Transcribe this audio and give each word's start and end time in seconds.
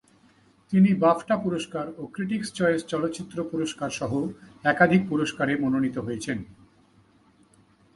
তিনি 0.73 0.89
বাফটা 0.93 1.35
পুরস্কার 1.37 1.85
ও 1.97 2.01
ক্রিটিকস 2.13 2.49
চয়েস 2.53 2.81
চলচ্চিত্র 2.85 3.37
পুরস্কারসহ 3.51 4.11
একাধিক 4.63 5.01
পুরস্কারে 5.09 5.53
মনোনীত 5.55 5.97
হয়েছেন। 5.97 6.37